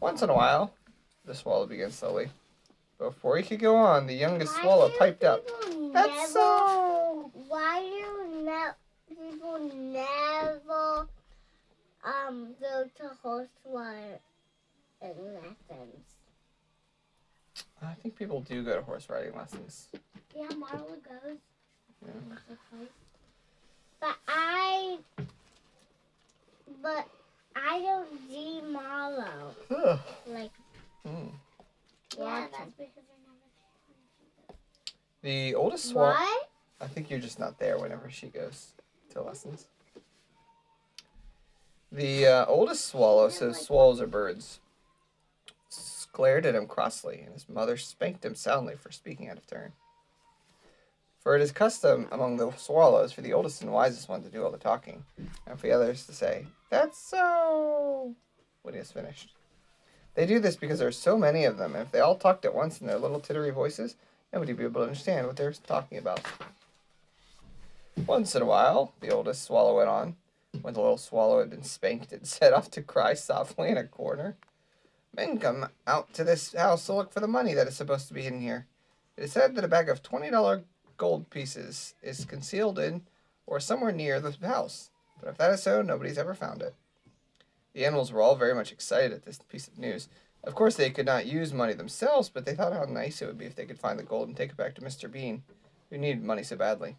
Once 0.00 0.20
in 0.20 0.28
a 0.28 0.34
while, 0.34 0.74
the 1.24 1.34
swallow 1.34 1.64
began 1.64 1.90
slowly. 1.90 2.28
Before 2.98 3.38
he 3.38 3.42
could 3.42 3.60
go 3.60 3.76
on, 3.76 4.06
the 4.06 4.14
youngest 4.14 4.56
swallow 4.56 4.90
piped 4.98 5.24
up. 5.24 5.48
People 5.88 6.02
That's 6.08 6.16
never- 6.16 6.32
so. 6.32 7.30
Why 7.48 7.80
do 7.80 8.44
ne- 8.44 8.78
people 9.08 9.58
never 9.74 11.08
um 12.04 12.54
go 12.60 12.84
to 12.98 13.08
horse 13.22 13.48
riding 13.64 14.18
lessons? 15.02 16.04
I 17.82 17.94
think 18.02 18.16
people 18.16 18.40
do 18.40 18.62
go 18.64 18.74
to 18.76 18.82
horse 18.82 19.08
riding 19.08 19.34
lessons. 19.36 19.88
Yeah, 20.34 20.48
Marla 20.48 20.96
goes. 21.04 21.38
Yeah. 22.04 22.36
But 24.00 24.16
I, 24.28 24.98
but 26.82 27.08
I 27.56 27.80
don't 27.80 28.08
see 28.28 28.60
Marlo 28.64 29.54
Ugh. 29.70 29.98
like 30.28 30.50
Mm. 31.06 31.30
Yeah, 32.18 32.46
that's 32.52 32.70
because 32.72 32.76
they're 32.76 32.86
never 32.86 32.97
The 35.22 35.54
oldest 35.54 35.86
swallow. 35.86 36.14
What? 36.14 36.48
I 36.80 36.86
think 36.86 37.10
you're 37.10 37.18
just 37.18 37.38
not 37.38 37.58
there 37.58 37.78
whenever 37.78 38.08
she 38.10 38.28
goes 38.28 38.72
to 39.10 39.22
lessons. 39.22 39.66
The 41.90 42.26
uh, 42.26 42.46
oldest 42.46 42.86
swallow 42.86 43.28
says 43.28 43.60
swallows 43.60 44.00
are 44.00 44.06
birds. 44.06 44.60
Glared 46.12 46.46
at 46.46 46.54
him 46.54 46.66
crossly, 46.66 47.20
and 47.20 47.32
his 47.32 47.48
mother 47.48 47.76
spanked 47.76 48.24
him 48.24 48.34
soundly 48.34 48.74
for 48.74 48.90
speaking 48.90 49.28
out 49.28 49.36
of 49.36 49.46
turn. 49.46 49.72
For 51.20 51.36
it 51.36 51.42
is 51.42 51.52
custom 51.52 52.08
among 52.10 52.38
the 52.38 52.50
swallows 52.56 53.12
for 53.12 53.20
the 53.20 53.32
oldest 53.32 53.62
and 53.62 53.70
wisest 53.70 54.08
one 54.08 54.22
to 54.22 54.28
do 54.28 54.42
all 54.42 54.50
the 54.50 54.58
talking, 54.58 55.04
and 55.46 55.60
for 55.60 55.66
the 55.66 55.72
others 55.72 56.06
to 56.06 56.12
say, 56.12 56.46
That's 56.70 56.98
so, 56.98 58.14
when 58.62 58.74
he 58.74 58.78
has 58.78 58.90
finished. 58.90 59.34
They 60.14 60.26
do 60.26 60.40
this 60.40 60.56
because 60.56 60.80
there 60.80 60.88
are 60.88 60.92
so 60.92 61.16
many 61.16 61.44
of 61.44 61.56
them, 61.56 61.74
and 61.74 61.84
if 61.84 61.92
they 61.92 62.00
all 62.00 62.16
talked 62.16 62.44
at 62.44 62.54
once 62.54 62.80
in 62.80 62.88
their 62.88 62.98
little 62.98 63.20
tittery 63.20 63.50
voices, 63.50 63.94
nobody 64.32 64.52
would 64.52 64.58
be 64.58 64.64
able 64.64 64.80
to 64.80 64.86
understand 64.86 65.26
what 65.26 65.36
they're 65.36 65.52
talking 65.52 65.98
about. 65.98 66.20
Once 68.06 68.34
in 68.34 68.42
a 68.42 68.46
while, 68.46 68.92
the 69.00 69.10
oldest 69.10 69.42
swallow 69.42 69.76
went 69.76 69.88
on, 69.88 70.16
when 70.62 70.74
the 70.74 70.80
little 70.80 70.96
swallow 70.96 71.40
had 71.40 71.50
been 71.50 71.62
spanked 71.64 72.12
and 72.12 72.26
set 72.26 72.52
off 72.52 72.70
to 72.70 72.82
cry 72.82 73.14
softly 73.14 73.70
in 73.70 73.76
a 73.76 73.84
corner. 73.84 74.36
Men 75.14 75.38
come 75.38 75.68
out 75.86 76.12
to 76.14 76.24
this 76.24 76.54
house 76.54 76.86
to 76.86 76.92
look 76.94 77.12
for 77.12 77.20
the 77.20 77.26
money 77.26 77.54
that 77.54 77.66
is 77.66 77.76
supposed 77.76 78.08
to 78.08 78.14
be 78.14 78.26
in 78.26 78.40
here. 78.40 78.66
It 79.16 79.24
is 79.24 79.32
said 79.32 79.56
that 79.56 79.64
a 79.64 79.68
bag 79.68 79.88
of 79.88 80.02
$20 80.02 80.62
gold 80.96 81.30
pieces 81.30 81.94
is 82.02 82.24
concealed 82.24 82.78
in 82.78 83.02
or 83.46 83.58
somewhere 83.58 83.92
near 83.92 84.20
the 84.20 84.36
house, 84.46 84.90
but 85.20 85.28
if 85.28 85.38
that 85.38 85.52
is 85.52 85.62
so, 85.62 85.82
nobody's 85.82 86.18
ever 86.18 86.34
found 86.34 86.62
it. 86.62 86.74
The 87.72 87.84
animals 87.84 88.12
were 88.12 88.20
all 88.20 88.36
very 88.36 88.54
much 88.54 88.72
excited 88.72 89.12
at 89.12 89.24
this 89.24 89.38
piece 89.38 89.68
of 89.68 89.78
news. 89.78 90.08
Of 90.44 90.54
course, 90.54 90.76
they 90.76 90.90
could 90.90 91.06
not 91.06 91.26
use 91.26 91.52
money 91.52 91.74
themselves, 91.74 92.28
but 92.28 92.44
they 92.44 92.54
thought 92.54 92.72
how 92.72 92.84
nice 92.84 93.20
it 93.20 93.26
would 93.26 93.38
be 93.38 93.46
if 93.46 93.56
they 93.56 93.66
could 93.66 93.78
find 93.78 93.98
the 93.98 94.04
gold 94.04 94.28
and 94.28 94.36
take 94.36 94.50
it 94.50 94.56
back 94.56 94.74
to 94.76 94.80
Mr. 94.80 95.10
Bean, 95.10 95.42
who 95.90 95.98
needed 95.98 96.22
money 96.22 96.42
so 96.42 96.56
badly. 96.56 96.96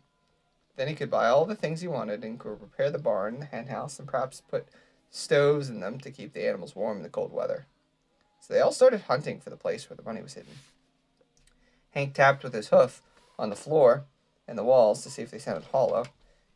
Then 0.76 0.88
he 0.88 0.96
could 0.96 1.10
buy 1.10 1.28
all 1.28 1.46
the 1.46 1.56
things 1.56 1.82
he 1.82 1.88
wanted 1.88 2.24
and 2.24 2.40
could 2.40 2.62
repair 2.62 2.90
the 2.92 3.00
barn, 3.00 3.36
and 3.36 3.44
the 3.44 3.48
hen 3.48 3.68
house, 3.68 4.00
and 4.00 4.08
perhaps 4.08 4.42
put 4.42 4.68
stoves 5.10 5.70
in 5.70 5.80
them 5.80 6.00
to 6.00 6.12
keep 6.12 6.34
the 6.34 6.48
animals 6.48 6.76
warm 6.76 6.98
in 6.98 7.04
the 7.04 7.10
cold 7.10 7.34
weather. 7.34 7.66
So 8.40 8.54
they 8.54 8.62
all 8.62 8.72
started 8.72 9.02
hunting 9.02 9.40
for 9.40 9.50
the 9.50 9.58
place 9.58 9.90
where 9.90 9.98
the 9.98 10.04
money 10.04 10.22
was 10.22 10.36
hidden. 10.36 10.54
Hank 11.92 12.14
tapped 12.14 12.44
with 12.44 12.54
his 12.54 12.70
hoof 12.70 13.02
on 13.38 13.50
the 13.50 13.56
floor 13.56 14.06
and 14.48 14.58
the 14.58 14.64
walls 14.64 15.04
to 15.04 15.10
see 15.10 15.22
if 15.22 15.32
they 15.32 15.40
sounded 15.40 15.66
hollow, 15.72 16.06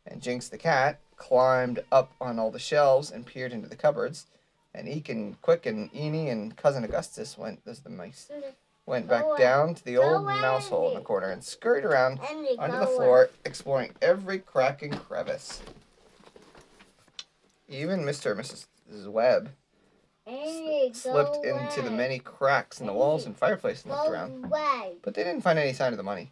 and 0.05 0.21
Jinx 0.21 0.47
the 0.47 0.57
cat 0.57 0.99
climbed 1.15 1.83
up 1.91 2.13
on 2.19 2.39
all 2.39 2.51
the 2.51 2.59
shelves 2.59 3.11
and 3.11 3.25
peered 3.25 3.51
into 3.51 3.67
the 3.67 3.75
cupboards. 3.75 4.27
And 4.75 4.87
Eek 4.89 5.09
and 5.09 5.39
Quick 5.41 5.65
and 5.65 5.89
Eeny 5.95 6.29
and 6.29 6.55
Cousin 6.57 6.83
Augustus 6.83 7.37
went, 7.37 7.61
are 7.67 7.73
the 7.73 7.89
mice, 7.89 8.29
went 8.85 9.07
back 9.07 9.25
down 9.37 9.75
to 9.75 9.85
the 9.85 9.97
old 9.97 10.25
mouse 10.25 10.67
hole 10.69 10.89
in 10.89 10.95
the 10.95 11.01
corner 11.01 11.29
and 11.29 11.43
scurried 11.43 11.85
around 11.85 12.19
under 12.57 12.79
the 12.79 12.87
floor, 12.87 13.29
exploring 13.45 13.91
every 14.01 14.39
crack 14.39 14.81
and 14.81 14.97
crevice. 14.99 15.61
Even 17.69 18.01
Mr. 18.01 18.31
and 18.31 18.41
Mrs. 18.41 19.07
Webb 19.11 19.51
slipped 20.93 21.45
into 21.45 21.81
the 21.81 21.91
many 21.91 22.19
cracks 22.19 22.79
in 22.79 22.87
the 22.87 22.93
walls 22.93 23.25
and 23.25 23.37
fireplace 23.37 23.83
and 23.83 23.91
looked 23.93 24.09
around. 24.09 24.49
But 25.03 25.13
they 25.13 25.23
didn't 25.23 25.41
find 25.41 25.59
any 25.59 25.73
sign 25.73 25.93
of 25.93 25.97
the 25.97 26.03
money. 26.03 26.31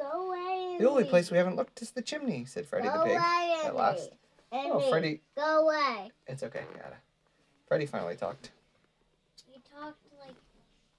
Go 0.00 0.28
away. 0.28 0.76
The 0.78 0.88
only 0.88 1.04
place 1.04 1.30
we 1.30 1.36
haven't 1.36 1.56
looked 1.56 1.82
is 1.82 1.90
the 1.90 2.02
chimney, 2.02 2.44
said 2.44 2.66
Freddy 2.66 2.88
the 2.88 3.02
pig. 3.04 3.18
at 3.64 3.74
last. 3.74 4.10
Oh, 4.52 4.80
Freddy, 4.90 5.20
Go 5.36 5.66
away. 5.68 6.10
it's 6.26 6.42
okay, 6.42 6.62
Yada. 6.74 6.96
Freddy 7.70 7.86
finally 7.86 8.16
talked. 8.16 8.50
You 9.46 9.60
talked 9.72 10.04
like 10.18 10.34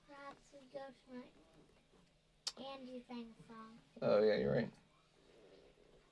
perhaps 0.08 0.40
would 0.54 0.72
go 0.72 0.80
to 0.80 1.14
my 1.14 2.66
Andy 2.74 3.02
sang 3.10 3.26
a 3.38 3.44
song. 3.52 3.74
Oh, 4.02 4.24
yeah, 4.24 4.38
you're 4.38 4.54
right. 4.54 4.70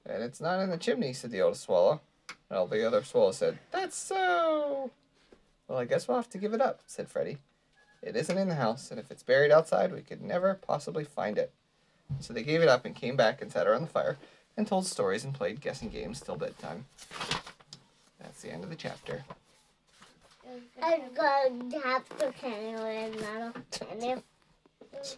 And 0.05 0.21
it's 0.21 0.41
not 0.41 0.59
in 0.59 0.69
the 0.69 0.75
chimney, 0.75 1.13
said 1.13 1.31
the 1.31 1.39
oldest 1.39 1.63
swallow. 1.63 2.01
And 2.49 2.59
all 2.59 2.67
the 2.67 2.85
other 2.85 3.01
swallows 3.05 3.37
said, 3.37 3.57
That's 3.71 3.95
so. 3.95 4.91
Well, 5.69 5.77
I 5.77 5.85
guess 5.85 6.09
we'll 6.09 6.17
have 6.17 6.29
to 6.31 6.37
give 6.37 6.53
it 6.53 6.59
up, 6.59 6.81
said 6.85 7.07
Freddy. 7.07 7.37
It 8.03 8.17
isn't 8.17 8.37
in 8.37 8.49
the 8.49 8.55
house, 8.55 8.91
and 8.91 8.99
if 8.99 9.11
it's 9.11 9.23
buried 9.23 9.51
outside, 9.51 9.93
we 9.93 10.01
could 10.01 10.21
never 10.21 10.55
possibly 10.55 11.05
find 11.05 11.37
it. 11.37 11.53
So 12.19 12.33
they 12.33 12.43
gave 12.43 12.61
it 12.61 12.67
up 12.67 12.83
and 12.83 12.93
came 12.93 13.15
back 13.15 13.41
and 13.41 13.49
sat 13.49 13.65
around 13.65 13.83
the 13.83 13.87
fire 13.87 14.17
and 14.57 14.67
told 14.67 14.85
stories 14.85 15.23
and 15.23 15.33
played 15.33 15.61
guessing 15.61 15.87
games 15.87 16.19
till 16.19 16.35
bedtime. 16.35 16.83
That's 18.19 18.41
the 18.41 18.51
end 18.51 18.65
of 18.65 18.69
the 18.69 18.75
chapter. 18.75 19.23
I'm 20.81 21.01
going 21.13 21.71
to 21.71 21.79
have 21.79 22.17
to 22.19 22.31
carry 22.31 22.73
metal. 23.11 23.53
And 23.91 24.03
if 24.03 25.15